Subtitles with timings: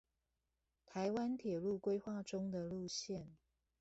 [0.87, 3.27] 臺灣鐵路規劃中的路線